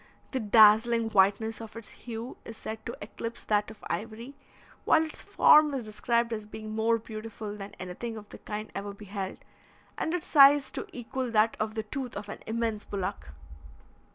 The 0.31 0.39
dazzling 0.39 1.11
whiteness 1.11 1.61
of 1.61 1.75
its 1.75 1.89
hue 1.89 2.35
is 2.43 2.57
said 2.57 2.83
to 2.87 2.97
eclipse 3.03 3.43
that 3.43 3.69
of 3.69 3.83
ivory, 3.87 4.33
while 4.83 5.03
its 5.05 5.21
form 5.21 5.75
is 5.75 5.85
described 5.85 6.33
as 6.33 6.47
being 6.47 6.71
more 6.71 6.97
beautiful 6.97 7.55
than 7.55 7.75
anything 7.79 8.17
of 8.17 8.27
the 8.29 8.39
kind 8.39 8.71
ever 8.73 8.95
beheld, 8.95 9.37
and 9.99 10.11
its 10.15 10.25
size 10.25 10.71
to 10.71 10.87
equal 10.91 11.29
that 11.29 11.55
of 11.59 11.75
the 11.75 11.83
tooth 11.83 12.17
of 12.17 12.29
an 12.29 12.39
immense 12.47 12.83
bullock. 12.83 13.29